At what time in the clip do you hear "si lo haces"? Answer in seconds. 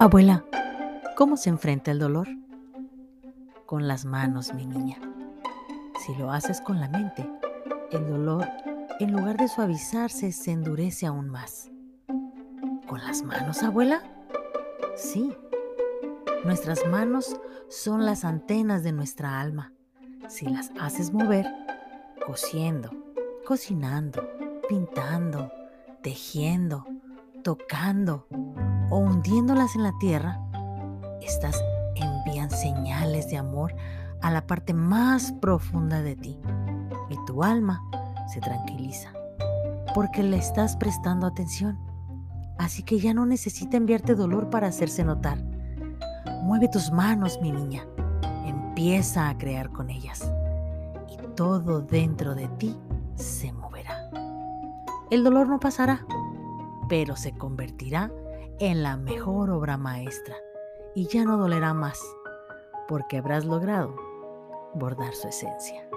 6.04-6.60